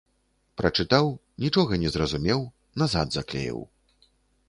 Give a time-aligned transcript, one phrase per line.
[0.61, 1.09] Прачытаў,
[1.45, 2.41] нічога не зразумеў,
[2.85, 3.59] назад заклеіў.